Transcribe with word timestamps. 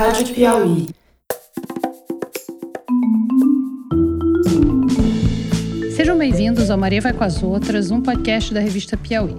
Rádio 0.00 0.34
Piauí. 0.34 0.86
Sejam 5.94 6.16
bem-vindos 6.16 6.70
ao 6.70 6.78
Maria 6.78 7.02
Vai 7.02 7.12
com 7.12 7.22
as 7.22 7.42
Outras, 7.42 7.90
um 7.90 8.00
podcast 8.00 8.54
da 8.54 8.60
revista 8.60 8.96
Piauí. 8.96 9.34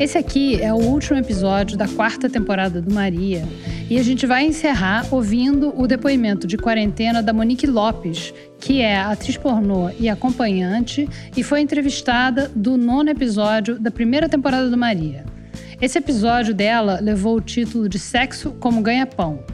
Esse 0.00 0.18
aqui 0.18 0.60
é 0.60 0.74
o 0.74 0.78
último 0.78 1.20
episódio 1.20 1.78
da 1.78 1.86
quarta 1.86 2.28
temporada 2.28 2.82
do 2.82 2.92
Maria 2.92 3.44
e 3.88 3.96
a 3.96 4.02
gente 4.02 4.26
vai 4.26 4.44
encerrar 4.44 5.06
ouvindo 5.12 5.72
o 5.80 5.86
depoimento 5.86 6.48
de 6.48 6.58
quarentena 6.58 7.22
da 7.22 7.32
Monique 7.32 7.68
Lopes, 7.68 8.34
que 8.58 8.80
é 8.80 8.96
atriz 8.96 9.36
pornô 9.36 9.88
e 10.00 10.08
acompanhante 10.08 11.08
e 11.36 11.44
foi 11.44 11.60
entrevistada 11.60 12.50
do 12.56 12.76
nono 12.76 13.08
episódio 13.08 13.78
da 13.78 13.92
primeira 13.92 14.28
temporada 14.28 14.68
do 14.68 14.76
Maria. 14.76 15.24
Esse 15.80 15.98
episódio 15.98 16.52
dela 16.52 16.98
levou 17.00 17.36
o 17.36 17.40
título 17.40 17.88
de 17.88 18.00
Sexo 18.00 18.50
como 18.58 18.82
Ganha-Pão. 18.82 19.44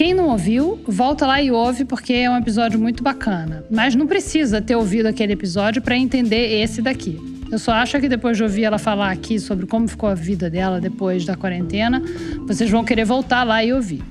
Quem 0.00 0.14
não 0.14 0.28
ouviu, 0.30 0.80
volta 0.86 1.26
lá 1.26 1.42
e 1.42 1.50
ouve 1.50 1.84
porque 1.84 2.14
é 2.14 2.30
um 2.30 2.38
episódio 2.38 2.80
muito 2.80 3.02
bacana. 3.02 3.66
Mas 3.70 3.94
não 3.94 4.06
precisa 4.06 4.58
ter 4.58 4.74
ouvido 4.74 5.04
aquele 5.04 5.34
episódio 5.34 5.82
para 5.82 5.94
entender 5.94 6.58
esse 6.62 6.80
daqui. 6.80 7.20
Eu 7.52 7.58
só 7.58 7.72
acho 7.72 8.00
que 8.00 8.08
depois 8.08 8.34
de 8.34 8.42
ouvir 8.42 8.64
ela 8.64 8.78
falar 8.78 9.10
aqui 9.10 9.38
sobre 9.38 9.66
como 9.66 9.86
ficou 9.86 10.08
a 10.08 10.14
vida 10.14 10.48
dela 10.48 10.80
depois 10.80 11.26
da 11.26 11.36
quarentena, 11.36 12.02
vocês 12.46 12.70
vão 12.70 12.82
querer 12.82 13.04
voltar 13.04 13.44
lá 13.44 13.62
e 13.62 13.74
ouvir. 13.74 14.02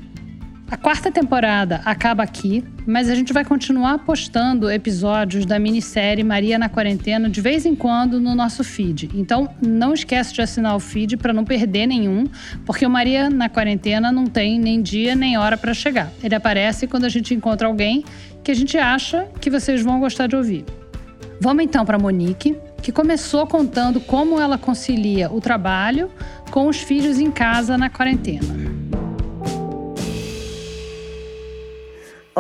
A 0.72 0.78
quarta 0.78 1.12
temporada 1.12 1.82
acaba 1.84 2.22
aqui, 2.22 2.64
mas 2.86 3.10
a 3.10 3.16
gente 3.16 3.34
vai 3.34 3.44
continuar 3.44 3.98
postando 4.00 4.70
episódios 4.70 5.44
da 5.44 5.58
minissérie 5.58 6.24
Maria 6.24 6.60
na 6.60 6.70
Quarentena 6.70 7.28
de 7.28 7.42
vez 7.42 7.66
em 7.66 7.74
quando 7.74 8.20
no 8.20 8.36
nosso 8.36 8.64
feed. 8.64 9.10
Então 9.16 9.50
não 9.60 9.96
esquece 9.96 10.32
de 10.32 10.44
assinar 10.44 10.76
o 10.76 10.80
feed 10.80 11.18
para 11.18 11.34
não 11.34 11.44
perder 11.44 11.88
nenhum, 11.88 12.26
porque 12.68 12.86
o 12.86 12.90
Maria 12.90 13.32
na 13.32 13.50
Quarentena 13.50 14.12
não 14.12 14.28
tem 14.28 14.60
nem 14.60 14.80
dia 14.80 15.16
nem 15.16 15.40
hora 15.40 15.58
para 15.58 15.74
chegar. 15.74 16.12
Ele 16.24 16.36
aparece 16.36 16.86
quando 16.86 17.06
a 17.06 17.10
gente 17.10 17.34
encontra 17.34 17.68
alguém 17.68 18.06
que 18.44 18.52
a 18.52 18.56
gente 18.56 18.78
acha 18.78 19.28
que 19.42 19.50
vocês 19.50 19.82
vão 19.82 20.00
gostar 20.00 20.28
de 20.28 20.36
ouvir. 20.36 20.66
Vamos 21.42 21.64
então 21.64 21.84
para 21.84 21.98
Monique, 21.98 22.56
que 22.84 22.92
começou 22.92 23.48
contando 23.48 24.00
como 24.00 24.40
ela 24.40 24.58
concilia 24.58 25.32
o 25.32 25.42
trabalho 25.42 26.12
com 26.52 26.68
os 26.68 26.78
filhos 26.78 27.18
em 27.18 27.32
casa 27.32 27.76
na 27.76 27.90
quarentena. 27.90 28.69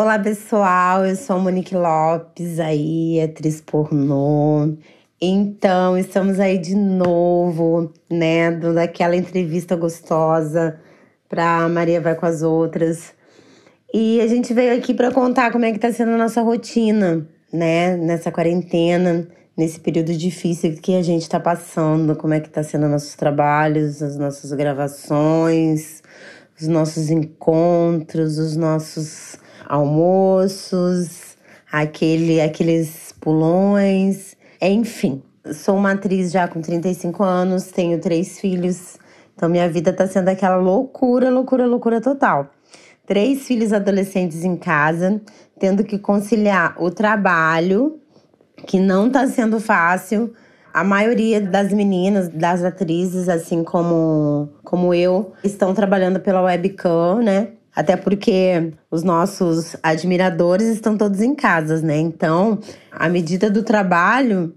Olá, 0.01 0.17
pessoal. 0.17 1.05
Eu 1.05 1.13
sou 1.17 1.35
a 1.35 1.39
Monique 1.39 1.75
Lopes, 1.75 2.57
aí, 2.57 3.19
atriz 3.21 3.59
pornô. 3.59 4.77
Então, 5.19 5.97
estamos 5.97 6.39
aí 6.39 6.57
de 6.57 6.73
novo, 6.73 7.91
né, 8.09 8.49
daquela 8.49 9.13
entrevista 9.13 9.75
gostosa 9.75 10.79
pra 11.27 11.67
Maria 11.67 11.99
Vai 11.99 12.15
com 12.15 12.25
as 12.25 12.41
Outras. 12.41 13.13
E 13.93 14.21
a 14.21 14.27
gente 14.27 14.53
veio 14.53 14.73
aqui 14.73 14.93
para 14.93 15.11
contar 15.11 15.51
como 15.51 15.65
é 15.65 15.73
que 15.73 15.79
tá 15.79 15.91
sendo 15.91 16.11
a 16.11 16.17
nossa 16.17 16.41
rotina, 16.41 17.27
né, 17.51 17.97
nessa 17.97 18.31
quarentena, 18.31 19.27
nesse 19.57 19.81
período 19.81 20.13
difícil 20.13 20.77
que 20.81 20.95
a 20.95 21.01
gente 21.01 21.27
tá 21.27 21.41
passando, 21.41 22.15
como 22.15 22.33
é 22.33 22.39
que 22.39 22.49
tá 22.49 22.63
sendo 22.63 22.87
nossos 22.87 23.15
trabalhos, 23.15 24.01
as 24.01 24.15
nossas 24.15 24.53
gravações, 24.53 26.01
os 26.57 26.69
nossos 26.69 27.09
encontros, 27.09 28.37
os 28.37 28.55
nossos 28.55 29.37
almoços, 29.69 31.37
aquele, 31.71 32.41
aqueles 32.41 33.13
pulões, 33.21 34.35
enfim. 34.59 35.21
Sou 35.53 35.77
uma 35.77 35.91
atriz 35.91 36.31
já 36.31 36.47
com 36.47 36.59
35 36.59 37.23
anos, 37.23 37.67
tenho 37.67 37.99
três 37.99 38.39
filhos, 38.39 38.97
então 39.35 39.47
minha 39.47 39.69
vida 39.69 39.93
tá 39.93 40.07
sendo 40.07 40.29
aquela 40.29 40.57
loucura, 40.57 41.29
loucura, 41.29 41.65
loucura 41.65 42.01
total. 42.01 42.49
Três 43.05 43.47
filhos 43.47 43.71
adolescentes 43.71 44.43
em 44.43 44.55
casa, 44.55 45.21
tendo 45.59 45.83
que 45.83 45.97
conciliar 45.97 46.75
o 46.81 46.91
trabalho, 46.91 47.99
que 48.67 48.79
não 48.79 49.09
tá 49.09 49.27
sendo 49.27 49.59
fácil. 49.59 50.33
A 50.71 50.83
maioria 50.83 51.41
das 51.41 51.73
meninas, 51.73 52.29
das 52.29 52.63
atrizes, 52.63 53.27
assim 53.27 53.63
como, 53.63 54.49
como 54.63 54.93
eu, 54.93 55.31
estão 55.43 55.73
trabalhando 55.73 56.19
pela 56.19 56.41
webcam, 56.41 57.21
né? 57.23 57.53
Até 57.75 57.95
porque 57.95 58.73
os 58.89 59.03
nossos 59.03 59.75
admiradores 59.81 60.67
estão 60.67 60.97
todos 60.97 61.21
em 61.21 61.35
casas, 61.35 61.81
né? 61.81 61.97
Então, 61.97 62.59
a 62.91 63.07
medida 63.07 63.49
do 63.49 63.63
trabalho 63.63 64.53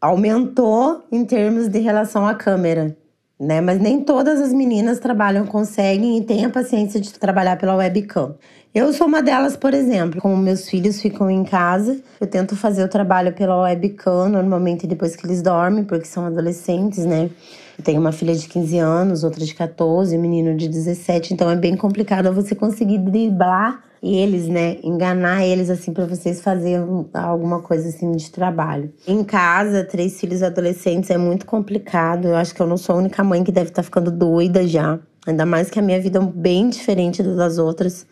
aumentou 0.00 1.02
em 1.10 1.24
termos 1.24 1.68
de 1.68 1.78
relação 1.78 2.26
à 2.26 2.34
câmera, 2.34 2.96
né? 3.38 3.60
Mas 3.60 3.80
nem 3.80 4.00
todas 4.00 4.40
as 4.40 4.52
meninas 4.52 4.98
trabalham, 4.98 5.46
conseguem 5.46 6.18
e 6.18 6.24
têm 6.24 6.44
a 6.44 6.50
paciência 6.50 7.00
de 7.00 7.12
trabalhar 7.12 7.56
pela 7.56 7.76
webcam. 7.76 8.36
Eu 8.74 8.92
sou 8.92 9.06
uma 9.06 9.22
delas, 9.22 9.56
por 9.56 9.72
exemplo. 9.72 10.20
Como 10.20 10.36
meus 10.36 10.68
filhos 10.68 11.00
ficam 11.00 11.30
em 11.30 11.42
casa, 11.42 11.98
eu 12.20 12.26
tento 12.26 12.54
fazer 12.54 12.84
o 12.84 12.88
trabalho 12.88 13.32
pela 13.32 13.56
webcam, 13.62 14.28
normalmente 14.28 14.86
depois 14.86 15.16
que 15.16 15.26
eles 15.26 15.40
dormem, 15.40 15.84
porque 15.84 16.04
são 16.04 16.26
adolescentes, 16.26 17.04
né? 17.06 17.30
Eu 17.78 17.84
tenho 17.84 18.00
uma 18.00 18.12
filha 18.12 18.34
de 18.34 18.46
15 18.46 18.78
anos, 18.78 19.24
outra 19.24 19.44
de 19.44 19.54
14, 19.54 20.16
um 20.16 20.20
menino 20.20 20.54
de 20.56 20.68
17, 20.68 21.32
então 21.32 21.50
é 21.50 21.56
bem 21.56 21.76
complicado 21.76 22.32
você 22.32 22.54
conseguir 22.54 22.98
driblar 22.98 23.82
eles, 24.02 24.46
né? 24.46 24.76
Enganar 24.82 25.44
eles 25.44 25.70
assim 25.70 25.92
para 25.92 26.04
vocês 26.04 26.40
fazerem 26.40 27.06
alguma 27.14 27.60
coisa 27.62 27.88
assim 27.88 28.12
de 28.12 28.30
trabalho. 28.30 28.92
Em 29.06 29.24
casa, 29.24 29.82
três 29.82 30.20
filhos 30.20 30.42
adolescentes 30.42 31.10
é 31.10 31.18
muito 31.18 31.46
complicado. 31.46 32.28
Eu 32.28 32.36
acho 32.36 32.54
que 32.54 32.60
eu 32.60 32.66
não 32.66 32.76
sou 32.76 32.96
a 32.96 32.98
única 32.98 33.24
mãe 33.24 33.42
que 33.42 33.50
deve 33.50 33.70
estar 33.70 33.82
tá 33.82 33.84
ficando 33.84 34.10
doida 34.10 34.66
já. 34.66 34.98
Ainda 35.26 35.44
mais 35.44 35.68
que 35.68 35.78
a 35.78 35.82
minha 35.82 36.00
vida 36.00 36.18
é 36.18 36.22
bem 36.22 36.70
diferente 36.70 37.22
das 37.22 37.58
outras. 37.58 38.06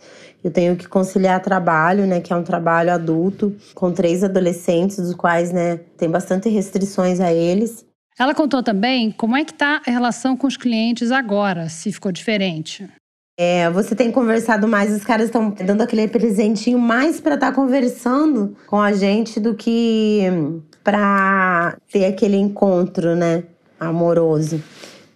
Eu 0.47 0.53
tenho 0.53 0.77
que 0.77 0.87
conciliar 0.87 1.43
trabalho, 1.43 2.07
né, 2.07 2.21
que 2.21 2.33
é 2.33 2.37
um 2.37 2.45
trabalho 2.45 2.93
adulto, 2.93 3.53
com 3.75 3.91
três 3.91 4.23
adolescentes, 4.23 4.97
dos 4.97 5.13
quais, 5.13 5.51
né, 5.51 5.81
tem 5.99 6.09
bastante 6.09 6.49
restrições 6.49 7.19
a 7.19 7.33
eles. 7.33 7.85
Ela 8.17 8.33
contou 8.33 8.63
também 8.63 9.11
como 9.11 9.37
é 9.37 9.45
que 9.45 9.51
está 9.51 9.83
a 9.85 9.91
relação 9.91 10.37
com 10.37 10.47
os 10.47 10.57
clientes 10.57 11.11
agora, 11.11 11.69
se 11.69 11.91
ficou 11.91 12.13
diferente. 12.13 12.89
É, 13.37 13.69
você 13.71 13.97
tem 13.97 14.13
conversado 14.13 14.69
mais, 14.69 14.93
os 14.95 15.03
caras 15.03 15.27
estão 15.27 15.51
dando 15.51 15.83
aquele 15.83 16.07
presentinho 16.07 16.79
mais 16.79 17.21
para 17.21 17.35
estar 17.35 17.49
tá 17.49 17.53
conversando 17.53 18.57
com 18.69 18.81
a 18.81 18.93
gente 18.93 19.41
do 19.41 19.53
que 19.53 20.23
para 20.85 21.77
ter 21.91 22.05
aquele 22.05 22.37
encontro, 22.37 23.17
né, 23.17 23.43
amoroso. 23.81 24.63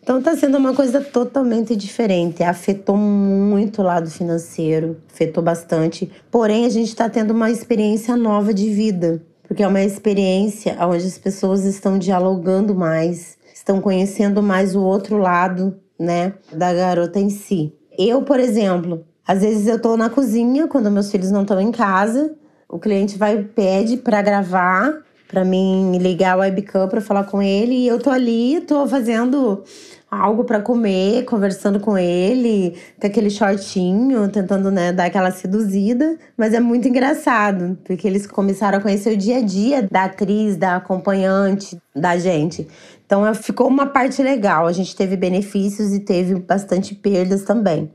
Então 0.03 0.21
tá 0.23 0.37
sendo 0.37 0.57
uma 0.59 0.75
coisa 0.75 1.01
totalmente 1.01 1.77
diferente. 1.77 2.43
Afetou 2.43 2.97
muito 2.97 3.81
o 3.83 3.85
lado 3.85 4.11
financeiro, 4.11 4.97
afetou 5.13 5.43
bastante. 5.43 6.11
Porém, 6.31 6.65
a 6.65 6.69
gente 6.71 6.89
está 6.89 7.09
tendo 7.09 7.33
uma 7.33 7.51
experiência 7.51 8.17
nova 8.17 8.53
de 8.53 8.71
vida 8.71 9.23
porque 9.51 9.65
é 9.65 9.67
uma 9.67 9.83
experiência 9.83 10.77
onde 10.87 11.05
as 11.05 11.19
pessoas 11.19 11.65
estão 11.65 11.99
dialogando 11.99 12.73
mais, 12.73 13.37
estão 13.53 13.81
conhecendo 13.81 14.41
mais 14.41 14.77
o 14.77 14.81
outro 14.81 15.19
lado, 15.19 15.77
né, 15.99 16.35
da 16.53 16.73
garota 16.73 17.19
em 17.19 17.29
si. 17.29 17.75
Eu, 17.99 18.23
por 18.23 18.39
exemplo, 18.39 19.05
às 19.27 19.41
vezes 19.41 19.67
eu 19.67 19.83
tô 19.83 19.97
na 19.97 20.09
cozinha 20.09 20.69
quando 20.69 20.89
meus 20.89 21.11
filhos 21.11 21.33
não 21.33 21.43
estão 21.43 21.61
em 21.61 21.73
casa, 21.73 22.33
o 22.69 22.79
cliente 22.79 23.19
vai 23.19 23.43
pede 23.43 23.97
para 23.97 24.23
gravar, 24.23 25.03
para 25.31 25.45
mim 25.45 25.97
ligar 25.99 26.33
a 26.33 26.37
webcam 26.39 26.89
para 26.89 27.01
falar 27.01 27.25
com 27.25 27.41
ele 27.41 27.73
e 27.73 27.87
eu 27.87 28.01
tô 28.01 28.11
ali, 28.11 28.61
tô 28.63 28.87
fazendo 28.89 29.63
algo 30.11 30.43
para 30.43 30.61
comer, 30.61 31.25
conversando 31.25 31.79
com 31.79 31.97
ele, 31.97 32.77
com 33.01 33.07
aquele 33.07 33.31
shortinho, 33.31 34.29
tentando 34.29 34.69
né, 34.73 34.93
dar 34.93 35.05
aquela 35.05 35.31
seduzida. 35.31 36.19
Mas 36.37 36.53
é 36.53 36.59
muito 36.59 36.89
engraçado, 36.89 37.79
porque 37.85 38.09
eles 38.09 38.27
começaram 38.27 38.79
a 38.79 38.81
conhecer 38.81 39.15
o 39.15 39.17
dia 39.17 39.39
a 39.39 39.41
dia 39.41 39.87
da 39.89 40.05
atriz, 40.05 40.57
da 40.57 40.77
acompanhante, 40.77 41.81
da 41.95 42.19
gente. 42.19 42.67
Então 43.07 43.33
ficou 43.35 43.69
uma 43.69 43.87
parte 43.87 44.21
legal. 44.21 44.67
A 44.67 44.73
gente 44.73 44.97
teve 44.97 45.17
benefícios 45.17 45.93
e 45.93 46.01
teve 46.01 46.35
bastante 46.35 46.93
perdas 46.93 47.45
também. 47.45 47.93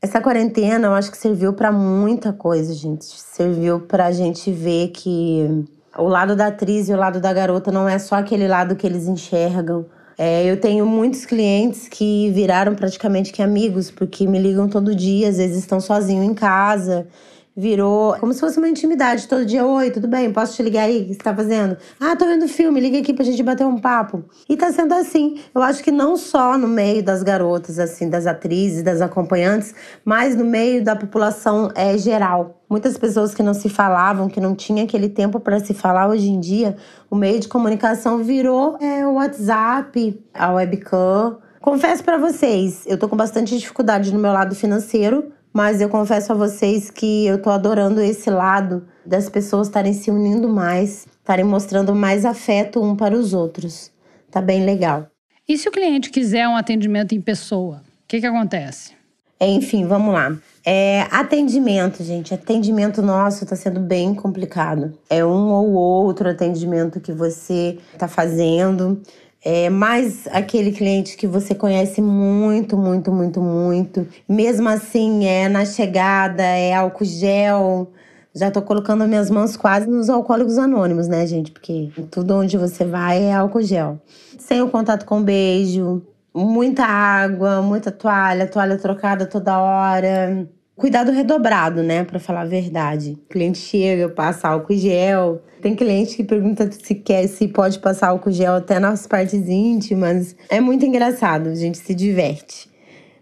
Essa 0.00 0.20
quarentena 0.20 0.88
eu 0.88 0.94
acho 0.94 1.12
que 1.12 1.16
serviu 1.16 1.52
para 1.52 1.70
muita 1.70 2.32
coisa, 2.32 2.74
gente. 2.74 3.04
Serviu 3.04 3.78
para 3.78 4.06
a 4.06 4.12
gente 4.12 4.50
ver 4.50 4.88
que 4.88 5.64
o 5.96 6.08
lado 6.08 6.34
da 6.34 6.48
atriz 6.48 6.88
e 6.88 6.92
o 6.92 6.96
lado 6.96 7.20
da 7.20 7.32
garota 7.32 7.70
não 7.70 7.88
é 7.88 7.98
só 7.98 8.16
aquele 8.16 8.48
lado 8.48 8.76
que 8.76 8.86
eles 8.86 9.06
enxergam 9.06 9.86
é, 10.18 10.44
eu 10.44 10.60
tenho 10.60 10.84
muitos 10.84 11.24
clientes 11.24 11.88
que 11.88 12.30
viraram 12.30 12.74
praticamente 12.74 13.32
que 13.32 13.42
amigos, 13.42 13.90
porque 13.90 14.26
me 14.26 14.38
ligam 14.38 14.68
todo 14.68 14.94
dia, 14.94 15.28
às 15.28 15.36
vezes 15.38 15.58
estão 15.58 15.80
sozinhos 15.80 16.24
em 16.24 16.34
casa. 16.34 17.06
Virou 17.54 18.14
como 18.14 18.32
se 18.32 18.40
fosse 18.40 18.56
uma 18.56 18.68
intimidade 18.68 19.28
todo 19.28 19.44
dia. 19.44 19.62
Oi, 19.62 19.90
tudo 19.90 20.08
bem? 20.08 20.32
Posso 20.32 20.56
te 20.56 20.62
ligar 20.62 20.84
aí? 20.84 21.02
O 21.02 21.06
que 21.08 21.12
você 21.12 21.20
tá 21.20 21.34
fazendo? 21.34 21.76
Ah, 22.00 22.16
tô 22.16 22.24
vendo 22.24 22.48
filme, 22.48 22.80
liga 22.80 22.98
aqui 22.98 23.12
pra 23.12 23.26
gente 23.26 23.42
bater 23.42 23.66
um 23.66 23.78
papo. 23.78 24.24
E 24.48 24.56
tá 24.56 24.72
sendo 24.72 24.94
assim. 24.94 25.38
Eu 25.54 25.60
acho 25.60 25.84
que 25.84 25.90
não 25.90 26.16
só 26.16 26.56
no 26.56 26.66
meio 26.66 27.02
das 27.02 27.22
garotas, 27.22 27.78
assim, 27.78 28.08
das 28.08 28.26
atrizes, 28.26 28.82
das 28.82 29.02
acompanhantes, 29.02 29.74
mas 30.02 30.34
no 30.34 30.46
meio 30.46 30.82
da 30.82 30.96
população 30.96 31.70
é, 31.74 31.98
geral. 31.98 32.62
Muitas 32.70 32.96
pessoas 32.96 33.34
que 33.34 33.42
não 33.42 33.52
se 33.52 33.68
falavam, 33.68 34.30
que 34.30 34.40
não 34.40 34.54
tinham 34.54 34.84
aquele 34.84 35.10
tempo 35.10 35.38
para 35.38 35.60
se 35.60 35.74
falar, 35.74 36.08
hoje 36.08 36.30
em 36.30 36.40
dia, 36.40 36.74
o 37.10 37.14
meio 37.14 37.38
de 37.38 37.48
comunicação 37.48 38.24
virou 38.24 38.78
é, 38.80 39.06
o 39.06 39.16
WhatsApp, 39.16 40.18
a 40.32 40.52
webcam. 40.54 41.36
Confesso 41.60 42.02
para 42.02 42.16
vocês, 42.16 42.84
eu 42.86 42.96
tô 42.96 43.08
com 43.08 43.16
bastante 43.16 43.56
dificuldade 43.58 44.12
no 44.12 44.18
meu 44.18 44.32
lado 44.32 44.54
financeiro, 44.54 45.30
Mas 45.52 45.80
eu 45.80 45.88
confesso 45.88 46.32
a 46.32 46.34
vocês 46.34 46.90
que 46.90 47.26
eu 47.26 47.40
tô 47.40 47.50
adorando 47.50 48.00
esse 48.00 48.30
lado 48.30 48.86
das 49.04 49.28
pessoas 49.28 49.68
estarem 49.68 49.92
se 49.92 50.10
unindo 50.10 50.48
mais, 50.48 51.06
estarem 51.20 51.44
mostrando 51.44 51.94
mais 51.94 52.24
afeto 52.24 52.82
um 52.82 52.96
para 52.96 53.14
os 53.14 53.34
outros. 53.34 53.90
Tá 54.30 54.40
bem 54.40 54.64
legal. 54.64 55.08
E 55.46 55.58
se 55.58 55.68
o 55.68 55.72
cliente 55.72 56.10
quiser 56.10 56.48
um 56.48 56.56
atendimento 56.56 57.14
em 57.14 57.20
pessoa, 57.20 57.82
o 58.04 58.06
que, 58.08 58.20
que 58.20 58.26
acontece? 58.26 58.92
Enfim, 59.40 59.84
vamos 59.84 60.14
lá. 60.14 60.36
É, 60.64 61.02
atendimento, 61.10 62.04
gente. 62.04 62.32
Atendimento 62.32 63.02
nosso 63.02 63.42
está 63.42 63.56
sendo 63.56 63.80
bem 63.80 64.14
complicado. 64.14 64.96
É 65.10 65.24
um 65.24 65.50
ou 65.50 65.72
outro 65.72 66.28
atendimento 66.28 67.00
que 67.00 67.12
você 67.12 67.76
está 67.92 68.06
fazendo. 68.06 69.02
É 69.44 69.68
mais 69.68 70.28
aquele 70.28 70.70
cliente 70.70 71.16
que 71.16 71.26
você 71.26 71.52
conhece 71.52 72.00
muito, 72.00 72.76
muito, 72.76 73.10
muito, 73.10 73.40
muito. 73.40 74.06
Mesmo 74.28 74.68
assim, 74.68 75.24
é 75.24 75.48
na 75.48 75.64
chegada, 75.64 76.42
é 76.42 76.72
álcool 76.72 77.04
gel. 77.04 77.92
Já 78.32 78.50
tô 78.52 78.62
colocando 78.62 79.06
minhas 79.06 79.28
mãos 79.30 79.56
quase 79.56 79.88
nos 79.88 80.08
alcoólicos 80.08 80.58
anônimos, 80.58 81.08
né, 81.08 81.26
gente? 81.26 81.50
Porque 81.50 81.90
tudo 82.10 82.36
onde 82.36 82.56
você 82.56 82.84
vai 82.84 83.24
é 83.24 83.34
álcool 83.34 83.62
gel. 83.62 84.00
Sem 84.38 84.62
o 84.62 84.70
contato 84.70 85.04
com 85.04 85.20
beijo, 85.20 86.02
muita 86.32 86.84
água, 86.84 87.60
muita 87.60 87.90
toalha, 87.90 88.46
toalha 88.46 88.78
trocada 88.78 89.26
toda 89.26 89.58
hora. 89.58 90.48
Cuidado 90.74 91.12
redobrado, 91.12 91.82
né, 91.82 92.02
para 92.02 92.18
falar 92.18 92.42
a 92.42 92.46
verdade. 92.46 93.12
O 93.12 93.28
cliente 93.28 93.58
chega, 93.58 94.08
passa 94.08 94.48
álcool 94.48 94.74
gel. 94.74 95.42
Tem 95.60 95.76
cliente 95.76 96.16
que 96.16 96.24
pergunta 96.24 96.68
se 96.72 96.94
quer, 96.94 97.28
se 97.28 97.46
pode 97.46 97.78
passar 97.78 98.08
álcool 98.08 98.32
gel 98.32 98.54
até 98.54 98.80
nas 98.80 99.06
partes 99.06 99.48
íntimas. 99.48 100.34
É 100.48 100.60
muito 100.60 100.84
engraçado, 100.84 101.50
a 101.50 101.54
gente 101.54 101.78
se 101.78 101.94
diverte. 101.94 102.70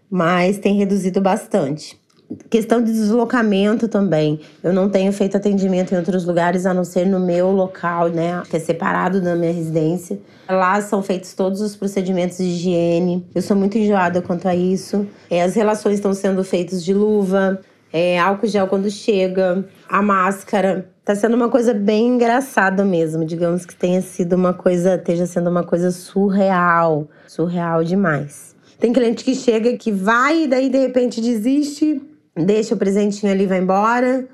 Mas 0.09 0.57
tem 0.57 0.75
reduzido 0.75 1.21
bastante. 1.21 2.00
Questão 2.49 2.81
de 2.81 2.91
deslocamento 2.91 3.87
também. 3.87 4.39
Eu 4.63 4.73
não 4.73 4.89
tenho 4.89 5.11
feito 5.11 5.37
atendimento 5.37 5.93
em 5.93 5.97
outros 5.97 6.25
lugares 6.25 6.65
a 6.65 6.73
não 6.73 6.83
ser 6.83 7.05
no 7.05 7.19
meu 7.19 7.51
local, 7.51 8.09
né? 8.09 8.41
Que 8.49 8.57
é 8.57 8.59
separado 8.59 9.21
da 9.21 9.35
minha 9.35 9.51
residência. 9.51 10.19
Lá 10.49 10.81
são 10.81 11.01
feitos 11.01 11.33
todos 11.33 11.61
os 11.61 11.75
procedimentos 11.75 12.37
de 12.37 12.43
higiene. 12.43 13.25
Eu 13.33 13.41
sou 13.41 13.55
muito 13.55 13.77
enjoada 13.77 14.21
quanto 14.21 14.47
a 14.47 14.55
isso. 14.55 15.07
É, 15.29 15.41
as 15.43 15.55
relações 15.55 15.95
estão 15.95 16.13
sendo 16.13 16.43
feitas 16.43 16.83
de 16.83 16.93
luva, 16.93 17.59
é, 17.91 18.19
álcool 18.19 18.47
gel 18.47 18.67
quando 18.67 18.89
chega, 18.89 19.65
a 19.87 20.01
máscara. 20.01 20.89
Tá 21.03 21.15
sendo 21.15 21.35
uma 21.35 21.49
coisa 21.49 21.73
bem 21.73 22.09
engraçada 22.09 22.85
mesmo. 22.85 23.25
Digamos 23.25 23.65
que 23.65 23.75
tenha 23.75 24.01
sido 24.01 24.33
uma 24.33 24.53
coisa, 24.53 24.95
esteja 24.95 25.25
sendo 25.25 25.49
uma 25.49 25.63
coisa 25.63 25.91
surreal. 25.91 27.07
Surreal 27.27 27.83
demais. 27.83 28.55
Tem 28.79 28.91
cliente 28.91 29.23
que 29.23 29.35
chega, 29.35 29.77
que 29.77 29.91
vai 29.91 30.43
e 30.43 30.47
daí 30.47 30.69
de 30.69 30.77
repente 30.77 31.21
desiste 31.21 32.01
deixa 32.35 32.75
o 32.75 32.77
presentinho 32.77 33.31
ali 33.31 33.45
vai 33.45 33.59
embora, 33.59 34.27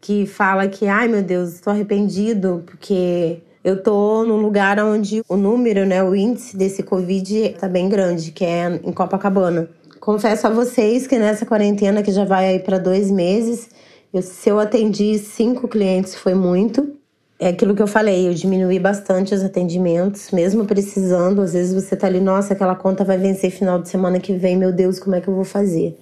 que 0.00 0.26
fala 0.26 0.68
que, 0.68 0.86
ai 0.86 1.08
meu 1.08 1.22
Deus, 1.22 1.54
estou 1.54 1.72
arrependido 1.72 2.62
porque 2.66 3.42
eu 3.64 3.82
tô 3.82 4.24
num 4.24 4.40
lugar 4.40 4.78
onde 4.78 5.22
o 5.28 5.36
número, 5.36 5.84
né, 5.84 6.02
o 6.02 6.14
índice 6.14 6.56
desse 6.56 6.82
Covid 6.82 7.56
tá 7.58 7.68
bem 7.68 7.88
grande, 7.88 8.30
que 8.30 8.44
é 8.44 8.80
em 8.82 8.92
Copacabana. 8.92 9.68
Confesso 10.00 10.46
a 10.46 10.50
vocês 10.50 11.06
que 11.06 11.18
nessa 11.18 11.44
quarentena, 11.44 12.02
que 12.02 12.12
já 12.12 12.24
vai 12.24 12.46
aí 12.46 12.58
para 12.60 12.78
dois 12.78 13.10
meses, 13.10 13.68
eu, 14.12 14.22
se 14.22 14.48
eu 14.48 14.58
atendi 14.58 15.18
cinco 15.18 15.68
clientes, 15.68 16.14
foi 16.14 16.34
muito. 16.34 16.94
É 17.38 17.48
aquilo 17.48 17.74
que 17.74 17.82
eu 17.82 17.86
falei, 17.86 18.26
eu 18.26 18.34
diminuí 18.34 18.78
bastante 18.78 19.34
os 19.34 19.44
atendimentos, 19.44 20.30
mesmo 20.30 20.64
precisando. 20.64 21.42
Às 21.42 21.52
vezes 21.52 21.74
você 21.74 21.94
tá 21.94 22.06
ali, 22.06 22.20
nossa, 22.20 22.54
aquela 22.54 22.74
conta 22.74 23.04
vai 23.04 23.18
vencer 23.18 23.50
final 23.50 23.80
de 23.80 23.88
semana 23.88 24.18
que 24.18 24.32
vem, 24.32 24.56
meu 24.56 24.72
Deus, 24.72 24.98
como 24.98 25.14
é 25.14 25.20
que 25.20 25.28
eu 25.28 25.34
vou 25.34 25.44
fazer? 25.44 25.96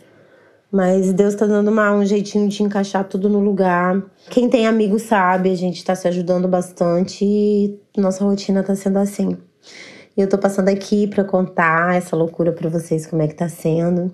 Mas 0.77 1.11
Deus 1.15 1.35
tá 1.35 1.47
dando 1.47 1.69
uma, 1.69 1.91
um 1.91 2.05
jeitinho 2.05 2.51
de 2.51 2.63
encaixar 2.63 3.03
tudo 3.09 3.31
no 3.31 3.41
lugar. 3.41 4.03
Quem 4.29 4.47
tem 4.47 4.67
amigo 4.67 4.99
sabe, 4.99 5.51
a 5.51 5.55
gente 5.55 5.83
tá 5.83 5.95
se 5.95 6.07
ajudando 6.07 6.47
bastante 6.47 7.25
e 7.25 7.81
nossa 7.97 8.23
rotina 8.23 8.63
tá 8.63 8.75
sendo 8.75 8.99
assim. 8.99 9.39
E 10.15 10.21
eu 10.21 10.29
tô 10.29 10.37
passando 10.37 10.69
aqui 10.69 11.07
para 11.07 11.25
contar 11.25 11.97
essa 11.97 12.15
loucura 12.15 12.53
para 12.53 12.69
vocês 12.69 13.07
como 13.07 13.23
é 13.23 13.27
que 13.27 13.35
tá 13.35 13.49
sendo. 13.49 14.13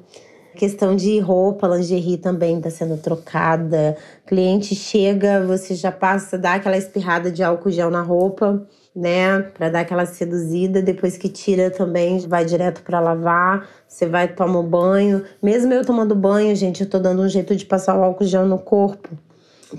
Questão 0.54 0.94
de 0.94 1.18
roupa, 1.18 1.66
lingerie 1.66 2.16
também 2.16 2.60
tá 2.60 2.70
sendo 2.70 2.96
trocada. 2.96 3.96
Cliente 4.24 4.76
chega, 4.76 5.44
você 5.44 5.74
já 5.74 5.90
passa, 5.90 6.38
dá 6.38 6.54
aquela 6.54 6.76
espirrada 6.76 7.28
de 7.32 7.42
álcool 7.42 7.72
gel 7.72 7.90
na 7.90 8.02
roupa 8.02 8.64
né, 8.94 9.40
para 9.40 9.68
dar 9.68 9.80
aquela 9.80 10.06
seduzida. 10.06 10.82
Depois 10.82 11.16
que 11.16 11.28
tira 11.28 11.70
também, 11.70 12.18
vai 12.20 12.44
direto 12.44 12.82
para 12.82 13.00
lavar. 13.00 13.68
Você 13.88 14.06
vai 14.06 14.28
tomar 14.28 14.60
um 14.60 14.68
banho. 14.68 15.24
Mesmo 15.42 15.72
eu 15.72 15.84
tomando 15.84 16.14
banho, 16.14 16.54
gente, 16.54 16.82
eu 16.82 16.88
tô 16.88 16.98
dando 16.98 17.22
um 17.22 17.28
jeito 17.28 17.56
de 17.56 17.64
passar 17.64 17.98
o 17.98 18.02
álcool 18.02 18.24
gel 18.24 18.46
no 18.46 18.58
corpo. 18.58 19.08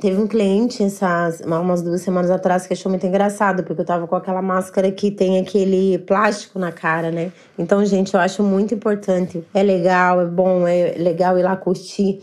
Teve 0.02 0.20
um 0.20 0.26
cliente 0.26 0.82
essas 0.82 1.42
umas 1.42 1.84
duas 1.84 2.02
semanas 2.02 2.32
atrás 2.32 2.66
que 2.66 2.74
achou 2.74 2.90
muito 2.90 3.06
engraçado, 3.06 3.64
porque 3.64 3.82
eu 3.82 3.86
tava 3.86 4.08
com 4.08 4.16
aquela 4.16 4.42
máscara 4.42 4.92
que 4.92 5.12
tem 5.12 5.40
aquele 5.40 6.00
plástico 6.00 6.58
na 6.58 6.72
cara, 6.72 7.12
né? 7.12 7.32
Então, 7.60 7.86
gente, 7.86 8.12
eu 8.14 8.20
acho 8.20 8.42
muito 8.42 8.74
importante. 8.74 9.44
É 9.54 9.62
legal, 9.62 10.20
é 10.22 10.26
bom, 10.26 10.68
é 10.68 10.96
legal 10.98 11.38
ir 11.38 11.44
lá 11.44 11.56
curtir, 11.56 12.22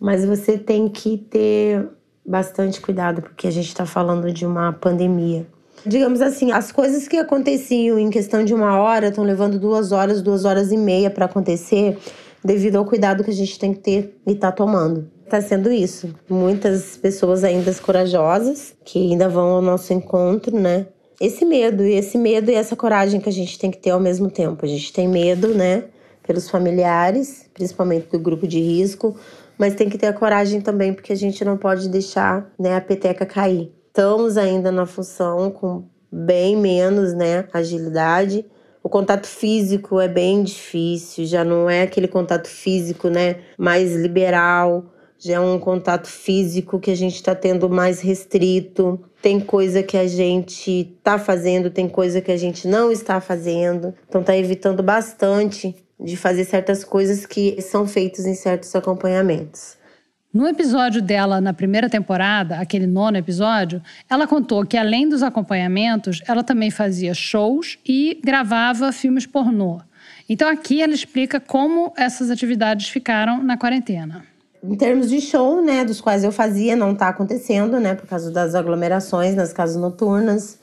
mas 0.00 0.24
você 0.24 0.58
tem 0.58 0.88
que 0.88 1.16
ter 1.16 1.88
bastante 2.26 2.80
cuidado, 2.80 3.22
porque 3.22 3.46
a 3.46 3.52
gente 3.52 3.72
tá 3.72 3.86
falando 3.86 4.32
de 4.32 4.44
uma 4.44 4.72
pandemia. 4.72 5.46
Digamos 5.84 6.20
assim, 6.20 6.52
as 6.52 6.70
coisas 6.70 7.08
que 7.08 7.16
aconteciam 7.16 7.98
em 7.98 8.08
questão 8.08 8.44
de 8.44 8.54
uma 8.54 8.78
hora 8.78 9.08
estão 9.08 9.24
levando 9.24 9.58
duas 9.58 9.90
horas, 9.90 10.22
duas 10.22 10.44
horas 10.44 10.70
e 10.70 10.76
meia 10.76 11.10
para 11.10 11.24
acontecer, 11.24 11.98
devido 12.44 12.76
ao 12.76 12.84
cuidado 12.84 13.24
que 13.24 13.30
a 13.30 13.34
gente 13.34 13.58
tem 13.58 13.74
que 13.74 13.80
ter 13.80 14.16
e 14.24 14.34
tá 14.34 14.52
tomando. 14.52 15.10
Tá 15.28 15.40
sendo 15.40 15.72
isso. 15.72 16.14
Muitas 16.28 16.96
pessoas 16.96 17.42
ainda 17.42 17.74
corajosas 17.74 18.74
que 18.84 19.10
ainda 19.10 19.28
vão 19.28 19.48
ao 19.48 19.62
nosso 19.62 19.92
encontro, 19.92 20.56
né? 20.56 20.86
Esse 21.20 21.44
medo, 21.44 21.82
e 21.84 21.94
esse 21.94 22.16
medo 22.16 22.50
e 22.50 22.54
essa 22.54 22.76
coragem 22.76 23.20
que 23.20 23.28
a 23.28 23.32
gente 23.32 23.58
tem 23.58 23.70
que 23.70 23.78
ter 23.78 23.90
ao 23.90 24.00
mesmo 24.00 24.30
tempo. 24.30 24.64
A 24.64 24.68
gente 24.68 24.92
tem 24.92 25.08
medo, 25.08 25.48
né? 25.48 25.84
Pelos 26.24 26.48
familiares, 26.48 27.46
principalmente 27.52 28.08
do 28.08 28.20
grupo 28.20 28.46
de 28.46 28.60
risco, 28.60 29.16
mas 29.58 29.74
tem 29.74 29.88
que 29.88 29.98
ter 29.98 30.06
a 30.06 30.12
coragem 30.12 30.60
também, 30.60 30.92
porque 30.92 31.12
a 31.12 31.16
gente 31.16 31.44
não 31.44 31.56
pode 31.56 31.88
deixar 31.88 32.52
né, 32.58 32.76
a 32.76 32.80
peteca 32.80 33.26
cair 33.26 33.72
estamos 33.92 34.38
ainda 34.38 34.72
na 34.72 34.86
função 34.86 35.50
com 35.50 35.84
bem 36.10 36.56
menos 36.56 37.12
né, 37.12 37.44
agilidade. 37.52 38.44
O 38.82 38.88
contato 38.88 39.26
físico 39.26 40.00
é 40.00 40.08
bem 40.08 40.42
difícil, 40.42 41.26
já 41.26 41.44
não 41.44 41.68
é 41.68 41.82
aquele 41.82 42.08
contato 42.08 42.48
físico 42.48 43.08
né, 43.08 43.36
mais 43.58 43.94
liberal, 43.94 44.86
já 45.18 45.34
é 45.34 45.40
um 45.40 45.58
contato 45.58 46.08
físico 46.08 46.80
que 46.80 46.90
a 46.90 46.96
gente 46.96 47.16
está 47.16 47.34
tendo 47.34 47.68
mais 47.68 48.00
restrito. 48.00 48.98
Tem 49.20 49.38
coisa 49.38 49.82
que 49.82 49.98
a 49.98 50.08
gente 50.08 50.96
está 50.98 51.18
fazendo, 51.18 51.70
tem 51.70 51.86
coisa 51.86 52.22
que 52.22 52.32
a 52.32 52.36
gente 52.36 52.66
não 52.66 52.90
está 52.90 53.20
fazendo. 53.20 53.94
Então 54.08 54.22
está 54.22 54.36
evitando 54.36 54.82
bastante 54.82 55.76
de 56.00 56.16
fazer 56.16 56.44
certas 56.46 56.82
coisas 56.82 57.26
que 57.26 57.60
são 57.60 57.86
feitas 57.86 58.24
em 58.24 58.34
certos 58.34 58.74
acompanhamentos. 58.74 59.76
No 60.32 60.48
episódio 60.48 61.02
dela 61.02 61.42
na 61.42 61.52
primeira 61.52 61.90
temporada, 61.90 62.56
aquele 62.56 62.86
nono 62.86 63.18
episódio, 63.18 63.82
ela 64.08 64.26
contou 64.26 64.64
que 64.64 64.78
além 64.78 65.06
dos 65.06 65.22
acompanhamentos, 65.22 66.22
ela 66.26 66.42
também 66.42 66.70
fazia 66.70 67.12
shows 67.12 67.78
e 67.86 68.18
gravava 68.24 68.90
filmes 68.92 69.26
pornô. 69.26 69.82
Então 70.26 70.48
aqui 70.48 70.80
ela 70.80 70.94
explica 70.94 71.38
como 71.38 71.92
essas 71.98 72.30
atividades 72.30 72.88
ficaram 72.88 73.42
na 73.42 73.58
quarentena. 73.58 74.24
Em 74.64 74.74
termos 74.74 75.10
de 75.10 75.20
show, 75.20 75.62
né, 75.62 75.84
dos 75.84 76.00
quais 76.00 76.24
eu 76.24 76.32
fazia, 76.32 76.74
não 76.74 76.92
está 76.92 77.08
acontecendo, 77.08 77.78
né, 77.78 77.94
por 77.94 78.06
causa 78.06 78.30
das 78.30 78.54
aglomerações 78.54 79.34
nas 79.34 79.52
casas 79.52 79.76
noturnas. 79.76 80.58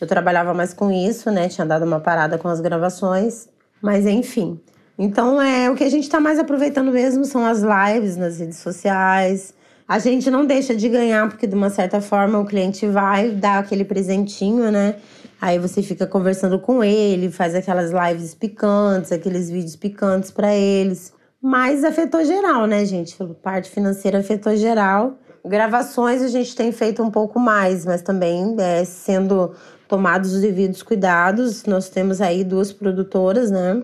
Eu 0.00 0.06
trabalhava 0.06 0.54
mais 0.54 0.72
com 0.72 0.90
isso, 0.90 1.30
né, 1.30 1.46
tinha 1.46 1.66
dado 1.66 1.84
uma 1.84 2.00
parada 2.00 2.38
com 2.38 2.48
as 2.48 2.58
gravações, 2.58 3.50
mas 3.82 4.06
enfim. 4.06 4.58
Então, 5.02 5.40
é 5.40 5.70
o 5.70 5.74
que 5.74 5.82
a 5.82 5.88
gente 5.88 6.02
está 6.02 6.20
mais 6.20 6.38
aproveitando 6.38 6.92
mesmo 6.92 7.24
são 7.24 7.46
as 7.46 7.62
lives 7.62 8.18
nas 8.18 8.38
redes 8.38 8.58
sociais. 8.58 9.54
A 9.88 9.98
gente 9.98 10.30
não 10.30 10.44
deixa 10.44 10.74
de 10.74 10.90
ganhar, 10.90 11.26
porque 11.26 11.46
de 11.46 11.54
uma 11.54 11.70
certa 11.70 12.02
forma 12.02 12.38
o 12.38 12.44
cliente 12.44 12.86
vai 12.86 13.30
dar 13.30 13.60
aquele 13.60 13.82
presentinho, 13.82 14.70
né? 14.70 14.96
Aí 15.40 15.58
você 15.58 15.82
fica 15.82 16.06
conversando 16.06 16.58
com 16.58 16.84
ele, 16.84 17.30
faz 17.30 17.54
aquelas 17.54 17.90
lives 17.90 18.34
picantes, 18.34 19.10
aqueles 19.10 19.48
vídeos 19.48 19.74
picantes 19.74 20.30
para 20.30 20.54
eles. 20.54 21.14
Mas 21.40 21.82
afetou 21.82 22.22
geral, 22.22 22.66
né, 22.66 22.84
gente? 22.84 23.16
Parte 23.42 23.70
financeira 23.70 24.18
afetou 24.18 24.54
geral. 24.54 25.14
Gravações 25.42 26.20
a 26.20 26.28
gente 26.28 26.54
tem 26.54 26.72
feito 26.72 27.02
um 27.02 27.10
pouco 27.10 27.40
mais, 27.40 27.86
mas 27.86 28.02
também 28.02 28.54
é, 28.58 28.84
sendo 28.84 29.54
tomados 29.88 30.34
os 30.34 30.42
devidos 30.42 30.82
cuidados. 30.82 31.64
Nós 31.64 31.88
temos 31.88 32.20
aí 32.20 32.44
duas 32.44 32.70
produtoras, 32.70 33.50
né? 33.50 33.82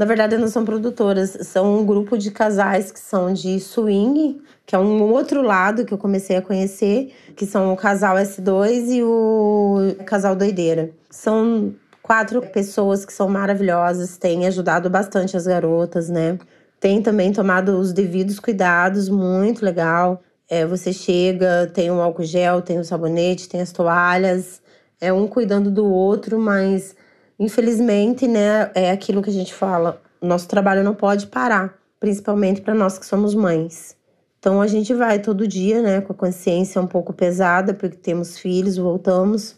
Na 0.00 0.06
verdade, 0.06 0.38
não 0.38 0.48
são 0.48 0.64
produtoras, 0.64 1.36
são 1.42 1.78
um 1.78 1.84
grupo 1.84 2.16
de 2.16 2.30
casais 2.30 2.90
que 2.90 2.98
são 2.98 3.34
de 3.34 3.60
swing, 3.60 4.40
que 4.64 4.74
é 4.74 4.78
um 4.78 5.02
outro 5.12 5.42
lado 5.42 5.84
que 5.84 5.92
eu 5.92 5.98
comecei 5.98 6.38
a 6.38 6.40
conhecer, 6.40 7.12
que 7.36 7.44
são 7.44 7.70
o 7.70 7.76
casal 7.76 8.16
S2 8.16 8.88
e 8.88 9.02
o 9.02 9.94
casal 10.06 10.34
Doideira. 10.34 10.90
São 11.10 11.74
quatro 12.00 12.40
pessoas 12.40 13.04
que 13.04 13.12
são 13.12 13.28
maravilhosas, 13.28 14.16
têm 14.16 14.46
ajudado 14.46 14.88
bastante 14.88 15.36
as 15.36 15.46
garotas, 15.46 16.08
né? 16.08 16.38
tem 16.80 17.02
também 17.02 17.30
tomado 17.30 17.78
os 17.78 17.92
devidos 17.92 18.40
cuidados, 18.40 19.10
muito 19.10 19.62
legal. 19.62 20.22
É, 20.48 20.64
você 20.64 20.94
chega, 20.94 21.70
tem 21.74 21.90
um 21.90 22.00
álcool 22.00 22.24
gel, 22.24 22.62
tem 22.62 22.78
o 22.78 22.84
sabonete, 22.84 23.50
tem 23.50 23.60
as 23.60 23.70
toalhas, 23.70 24.62
é 24.98 25.12
um 25.12 25.28
cuidando 25.28 25.70
do 25.70 25.84
outro, 25.84 26.38
mas 26.38 26.96
infelizmente, 27.40 28.28
né, 28.28 28.70
é 28.74 28.90
aquilo 28.90 29.22
que 29.22 29.30
a 29.30 29.32
gente 29.32 29.54
fala, 29.54 30.02
nosso 30.20 30.46
trabalho 30.46 30.84
não 30.84 30.94
pode 30.94 31.26
parar, 31.28 31.74
principalmente 31.98 32.60
para 32.60 32.74
nós 32.74 32.98
que 32.98 33.06
somos 33.06 33.34
mães. 33.34 33.96
Então 34.38 34.60
a 34.60 34.66
gente 34.66 34.92
vai 34.92 35.18
todo 35.18 35.48
dia, 35.48 35.80
né, 35.80 36.02
com 36.02 36.12
a 36.12 36.16
consciência 36.16 36.78
um 36.80 36.86
pouco 36.86 37.14
pesada, 37.14 37.72
porque 37.72 37.96
temos 37.96 38.38
filhos, 38.38 38.76
voltamos. 38.76 39.56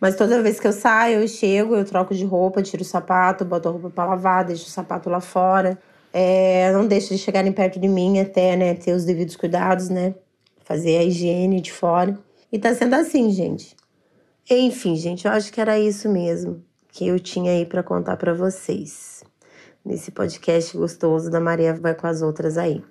Mas 0.00 0.16
toda 0.16 0.42
vez 0.42 0.58
que 0.58 0.66
eu 0.66 0.72
saio, 0.72 1.20
eu 1.20 1.28
chego, 1.28 1.76
eu 1.76 1.84
troco 1.84 2.14
de 2.14 2.24
roupa, 2.24 2.62
tiro 2.62 2.82
o 2.82 2.86
sapato, 2.86 3.44
boto 3.44 3.68
a 3.68 3.72
roupa 3.72 3.90
para 3.90 4.10
lavar, 4.10 4.44
deixo 4.46 4.66
o 4.66 4.70
sapato 4.70 5.10
lá 5.10 5.20
fora. 5.20 5.78
É, 6.12 6.72
não 6.72 6.86
deixo 6.86 7.10
de 7.10 7.18
chegarem 7.18 7.52
perto 7.52 7.78
de 7.78 7.86
mim 7.86 8.18
até, 8.18 8.56
né, 8.56 8.74
ter 8.74 8.94
os 8.94 9.04
devidos 9.04 9.36
cuidados, 9.36 9.90
né, 9.90 10.14
fazer 10.64 10.96
a 10.96 11.04
higiene 11.04 11.60
de 11.60 11.70
fora. 11.70 12.18
E 12.50 12.58
tá 12.58 12.74
sendo 12.74 12.94
assim, 12.94 13.30
gente. 13.30 13.76
Enfim, 14.50 14.96
gente, 14.96 15.26
eu 15.26 15.32
acho 15.32 15.52
que 15.52 15.60
era 15.60 15.78
isso 15.78 16.08
mesmo 16.08 16.64
que 16.92 17.06
eu 17.06 17.18
tinha 17.18 17.52
aí 17.52 17.64
para 17.64 17.82
contar 17.82 18.16
para 18.16 18.34
vocês. 18.34 19.22
Nesse 19.84 20.10
podcast 20.10 20.76
gostoso 20.76 21.30
da 21.30 21.40
Maria 21.40 21.72
vai 21.72 21.94
com 21.94 22.06
as 22.06 22.20
outras 22.20 22.58
aí. 22.58 22.84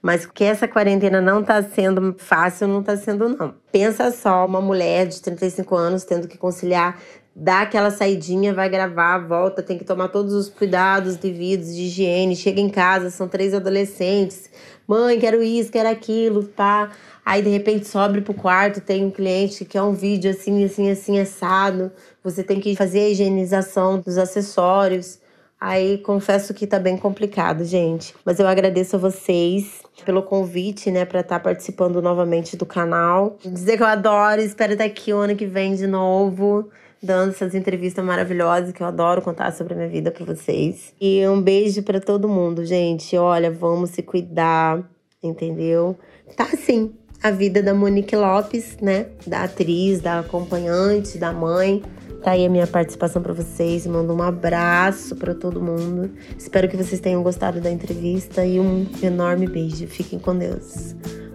Mas 0.00 0.24
que 0.26 0.44
essa 0.44 0.68
quarentena 0.68 1.20
não 1.20 1.42
tá 1.42 1.60
sendo 1.62 2.14
fácil, 2.18 2.68
não 2.68 2.82
tá 2.82 2.96
sendo 2.96 3.28
não. 3.28 3.54
Pensa 3.72 4.12
só, 4.12 4.46
uma 4.46 4.60
mulher 4.60 5.06
de 5.06 5.20
35 5.20 5.74
anos 5.74 6.04
tendo 6.04 6.28
que 6.28 6.38
conciliar 6.38 7.00
dá 7.38 7.60
aquela 7.60 7.90
saidinha, 7.90 8.54
vai 8.54 8.66
gravar, 8.66 9.18
volta, 9.18 9.62
tem 9.62 9.76
que 9.76 9.84
tomar 9.84 10.08
todos 10.08 10.32
os 10.32 10.48
cuidados 10.48 11.16
devidos 11.16 11.74
de 11.76 11.82
higiene, 11.82 12.34
chega 12.34 12.62
em 12.62 12.70
casa, 12.70 13.10
são 13.10 13.28
três 13.28 13.52
adolescentes, 13.52 14.50
mãe, 14.88 15.20
quero 15.20 15.42
isso, 15.42 15.70
quero 15.70 15.90
aquilo, 15.90 16.44
tá? 16.44 16.90
Aí 17.26 17.42
de 17.42 17.48
repente 17.48 17.88
sobe 17.88 18.20
pro 18.20 18.32
quarto, 18.32 18.80
tem 18.80 19.04
um 19.04 19.10
cliente 19.10 19.64
que 19.64 19.72
quer 19.72 19.82
um 19.82 19.92
vídeo 19.92 20.30
assim, 20.30 20.62
assim, 20.64 20.88
assim, 20.88 21.18
assado. 21.18 21.90
Você 22.22 22.44
tem 22.44 22.60
que 22.60 22.76
fazer 22.76 23.00
a 23.00 23.08
higienização 23.08 23.98
dos 23.98 24.16
acessórios. 24.16 25.18
Aí 25.60 25.98
confesso 25.98 26.54
que 26.54 26.68
tá 26.68 26.78
bem 26.78 26.96
complicado, 26.96 27.64
gente. 27.64 28.14
Mas 28.24 28.38
eu 28.38 28.46
agradeço 28.46 28.94
a 28.94 28.98
vocês 29.00 29.82
pelo 30.04 30.22
convite, 30.22 30.88
né, 30.88 31.04
para 31.04 31.18
estar 31.18 31.40
tá 31.40 31.42
participando 31.42 32.00
novamente 32.00 32.56
do 32.56 32.64
canal. 32.64 33.36
Dizer 33.44 33.76
que 33.76 33.82
eu 33.82 33.88
adoro, 33.88 34.40
espero 34.40 34.74
estar 34.74 34.84
aqui 34.84 35.12
o 35.12 35.16
ano 35.16 35.34
que 35.34 35.46
vem 35.46 35.74
de 35.74 35.88
novo, 35.88 36.70
dando 37.02 37.30
essas 37.30 37.56
entrevistas 37.56 38.04
maravilhosas 38.04 38.70
que 38.70 38.80
eu 38.80 38.86
adoro 38.86 39.20
contar 39.20 39.52
sobre 39.52 39.74
a 39.74 39.76
minha 39.76 39.88
vida 39.88 40.12
para 40.12 40.24
vocês. 40.24 40.94
E 41.00 41.26
um 41.26 41.42
beijo 41.42 41.82
para 41.82 42.00
todo 42.00 42.28
mundo, 42.28 42.64
gente. 42.64 43.16
Olha, 43.16 43.50
vamos 43.50 43.90
se 43.90 44.02
cuidar, 44.04 44.88
entendeu? 45.20 45.98
Tá 46.36 46.44
assim, 46.44 46.94
a 47.22 47.30
vida 47.30 47.62
da 47.62 47.74
Monique 47.74 48.14
Lopes, 48.14 48.76
né? 48.80 49.06
Da 49.26 49.44
atriz, 49.44 50.00
da 50.00 50.20
acompanhante, 50.20 51.18
da 51.18 51.32
mãe. 51.32 51.82
Tá 52.22 52.32
aí 52.32 52.44
a 52.44 52.48
minha 52.48 52.66
participação 52.66 53.22
para 53.22 53.32
vocês. 53.32 53.86
Mando 53.86 54.12
um 54.12 54.22
abraço 54.22 55.14
para 55.16 55.34
todo 55.34 55.60
mundo. 55.60 56.10
Espero 56.36 56.68
que 56.68 56.76
vocês 56.76 57.00
tenham 57.00 57.22
gostado 57.22 57.60
da 57.60 57.70
entrevista 57.70 58.44
e 58.44 58.58
um 58.58 58.86
enorme 59.02 59.46
beijo. 59.46 59.86
Fiquem 59.86 60.18
com 60.18 60.36
Deus. 60.36 60.94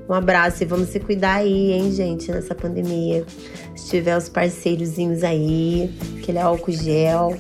Um 0.10 0.14
abraço 0.14 0.64
e 0.64 0.66
vamos 0.66 0.90
se 0.90 1.00
cuidar 1.00 1.36
aí, 1.36 1.72
hein, 1.72 1.92
gente, 1.92 2.30
nessa 2.30 2.54
pandemia. 2.54 3.26
Se 3.76 3.90
tiver 3.90 4.18
os 4.18 4.28
parceirozinhos 4.28 5.24
aí, 5.24 5.90
aquele 6.20 6.40
álcool 6.40 6.74
gel, 6.74 7.38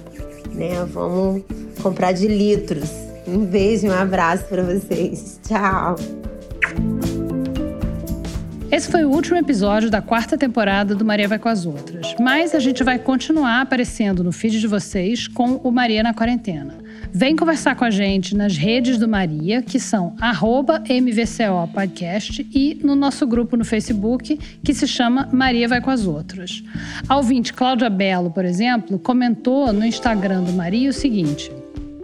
né? 0.54 0.86
Vamos 0.86 1.44
comprar 1.82 2.14
de 2.14 2.28
litros. 2.30 2.90
Um 3.28 3.46
beijo 3.46 3.88
e 3.88 3.90
um 3.90 3.94
abraço 3.94 4.46
para 4.46 4.64
vocês. 4.64 5.40
Tchau. 5.46 6.31
Esse 8.72 8.90
foi 8.90 9.04
o 9.04 9.10
último 9.10 9.36
episódio 9.36 9.90
da 9.90 10.02
quarta 10.02 10.38
temporada 10.38 10.96
do 10.96 11.04
Maria 11.04 11.28
Vai 11.28 11.38
com 11.38 11.50
as 11.50 11.66
Outras. 11.66 12.16
Mas 12.18 12.56
a 12.56 12.60
gente 12.60 12.86
vai 12.86 12.98
continuar 12.98 13.60
aparecendo 13.60 14.24
no 14.24 14.32
feed 14.32 14.62
de 14.62 14.68
vocês 14.68 15.28
com 15.28 15.56
o 15.58 15.70
Maria 15.70 16.02
na 16.02 16.14
Quarentena. 16.14 16.78
Vem 17.12 17.36
conversar 17.36 17.76
com 17.76 17.84
a 17.84 17.90
gente 17.90 18.34
nas 18.34 18.56
redes 18.56 18.98
do 18.98 19.10
Maria, 19.10 19.62
que 19.62 19.78
são 19.78 20.16
MVCO 20.90 21.68
Podcast, 21.74 22.48
e 22.54 22.80
no 22.82 22.96
nosso 22.96 23.28
grupo 23.28 23.58
no 23.58 23.66
Facebook, 23.66 24.40
que 24.64 24.74
se 24.74 24.88
chama 24.88 25.28
Maria 25.34 25.68
Vai 25.68 25.82
com 25.82 25.92
as 25.92 26.08
Outras. 26.08 26.64
A 27.10 27.18
ouvinte 27.18 27.54
Cláudia 27.54 27.90
Belo, 27.90 28.32
por 28.32 28.46
exemplo, 28.46 28.98
comentou 28.98 29.74
no 29.74 29.86
Instagram 29.86 30.44
do 30.44 30.54
Maria 30.54 30.90
o 30.90 30.94
seguinte. 30.94 31.52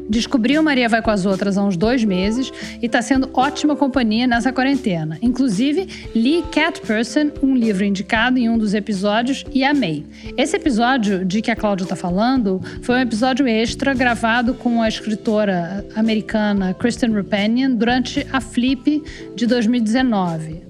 Descobriu 0.10 0.64
Maria 0.64 0.88
Vai 0.88 1.02
com 1.02 1.12
as 1.12 1.26
Outras 1.26 1.58
há 1.58 1.64
uns 1.64 1.76
dois 1.76 2.04
meses 2.04 2.52
e 2.82 2.86
está 2.86 3.02
sendo 3.02 3.30
ótima 3.34 3.76
companhia 3.76 4.26
nessa 4.26 4.54
quarentena. 4.54 5.18
Inclusive, 5.22 5.88
li 6.16 6.44
Cat 6.52 6.82
Person, 6.82 7.32
um 7.42 7.56
livro 7.56 7.84
indicado 7.84 8.38
em 8.38 8.50
um 8.50 8.58
dos 8.58 8.74
episódios, 8.74 9.44
e 9.54 9.64
amei. 9.64 10.06
Esse 10.38 10.56
episódio 10.56 11.26
de 11.26 11.42
que 11.42 11.52
a 11.52 11.56
Cláudia 11.56 11.84
está 11.84 11.96
falando 11.96 12.62
foi 12.82 12.96
um 12.96 13.02
episódio 13.02 13.48
extra 13.48 13.94
gravado 13.94 14.54
com 14.54 14.82
a 14.82 14.88
escritora 14.88 15.86
americana 15.96 16.74
Kristen 16.74 17.12
Rupenian 17.12 17.72
durante 17.72 18.26
a 18.32 18.40
Flip 18.40 19.04
de 19.36 19.46
2019. 19.46 20.62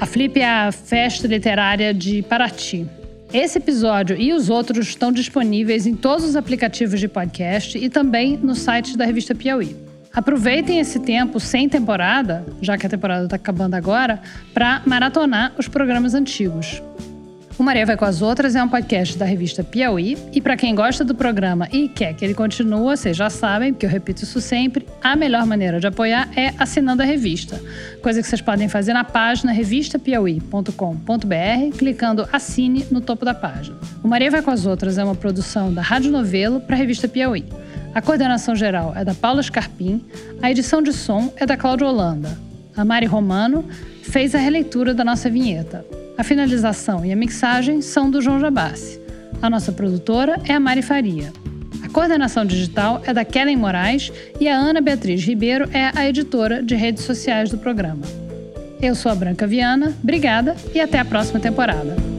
A 0.00 0.06
Flip 0.06 0.40
é 0.40 0.48
a 0.48 0.72
festa 0.72 1.28
literária 1.28 1.92
de 1.94 2.22
Paraty. 2.22 2.99
Esse 3.32 3.58
episódio 3.58 4.16
e 4.16 4.32
os 4.32 4.50
outros 4.50 4.88
estão 4.88 5.12
disponíveis 5.12 5.86
em 5.86 5.94
todos 5.94 6.24
os 6.24 6.34
aplicativos 6.34 6.98
de 6.98 7.06
podcast 7.06 7.78
e 7.78 7.88
também 7.88 8.36
no 8.36 8.56
site 8.56 8.96
da 8.96 9.04
revista 9.04 9.36
Piauí. 9.36 9.76
Aproveitem 10.12 10.80
esse 10.80 10.98
tempo 10.98 11.38
sem 11.38 11.68
temporada, 11.68 12.44
já 12.60 12.76
que 12.76 12.86
a 12.86 12.88
temporada 12.88 13.24
está 13.24 13.36
acabando 13.36 13.74
agora, 13.74 14.20
para 14.52 14.82
maratonar 14.84 15.52
os 15.56 15.68
programas 15.68 16.12
antigos. 16.12 16.82
O 17.60 17.62
Maria 17.62 17.84
Vai 17.84 17.94
com 17.94 18.06
as 18.06 18.22
Outras 18.22 18.56
é 18.56 18.64
um 18.64 18.68
podcast 18.70 19.18
da 19.18 19.26
revista 19.26 19.62
Piauí. 19.62 20.16
E 20.32 20.40
para 20.40 20.56
quem 20.56 20.74
gosta 20.74 21.04
do 21.04 21.14
programa 21.14 21.68
e 21.70 21.90
quer 21.90 22.14
que 22.14 22.24
ele 22.24 22.32
continue, 22.32 22.96
vocês 22.96 23.14
já 23.14 23.28
sabem, 23.28 23.70
porque 23.70 23.84
eu 23.84 23.90
repito 23.90 24.24
isso 24.24 24.40
sempre, 24.40 24.86
a 25.02 25.14
melhor 25.14 25.44
maneira 25.44 25.78
de 25.78 25.86
apoiar 25.86 26.26
é 26.34 26.54
assinando 26.58 27.02
a 27.02 27.04
revista. 27.04 27.60
Coisa 28.02 28.22
que 28.22 28.28
vocês 28.28 28.40
podem 28.40 28.66
fazer 28.66 28.94
na 28.94 29.04
página 29.04 29.52
revistapiauí.com.br, 29.52 31.76
clicando 31.76 32.26
Assine 32.32 32.86
no 32.90 33.02
topo 33.02 33.26
da 33.26 33.34
página. 33.34 33.76
O 34.02 34.08
Maria 34.08 34.30
Vai 34.30 34.40
com 34.40 34.50
as 34.50 34.64
Outras 34.64 34.96
é 34.96 35.04
uma 35.04 35.14
produção 35.14 35.70
da 35.70 35.82
Rádio 35.82 36.10
Novelo 36.10 36.60
para 36.60 36.76
a 36.76 36.78
revista 36.78 37.06
Piauí. 37.06 37.44
A 37.94 38.00
coordenação 38.00 38.56
geral 38.56 38.94
é 38.96 39.04
da 39.04 39.12
Paula 39.12 39.42
Scarpim, 39.42 40.02
a 40.40 40.50
edição 40.50 40.80
de 40.80 40.94
som 40.94 41.30
é 41.36 41.44
da 41.44 41.58
Cláudia 41.58 41.86
Holanda. 41.86 42.38
A 42.74 42.86
Mari 42.86 43.04
Romano 43.04 43.68
fez 44.02 44.34
a 44.34 44.38
releitura 44.38 44.94
da 44.94 45.04
nossa 45.04 45.28
vinheta. 45.28 45.99
A 46.20 46.22
finalização 46.22 47.02
e 47.02 47.10
a 47.10 47.16
mixagem 47.16 47.80
são 47.80 48.10
do 48.10 48.20
João 48.20 48.38
Jabassi. 48.38 49.00
A 49.40 49.48
nossa 49.48 49.72
produtora 49.72 50.38
é 50.46 50.52
a 50.52 50.60
Mari 50.60 50.82
Faria. 50.82 51.32
A 51.82 51.88
coordenação 51.88 52.44
digital 52.44 53.00
é 53.06 53.14
da 53.14 53.24
Kellen 53.24 53.56
Moraes 53.56 54.12
e 54.38 54.46
a 54.46 54.54
Ana 54.54 54.82
Beatriz 54.82 55.24
Ribeiro 55.24 55.66
é 55.72 55.90
a 55.98 56.06
editora 56.06 56.62
de 56.62 56.74
redes 56.74 57.04
sociais 57.04 57.48
do 57.48 57.56
programa. 57.56 58.02
Eu 58.82 58.94
sou 58.94 59.10
a 59.10 59.14
Branca 59.14 59.46
Viana, 59.46 59.96
obrigada 60.02 60.54
e 60.74 60.80
até 60.82 60.98
a 60.98 61.06
próxima 61.06 61.40
temporada. 61.40 62.09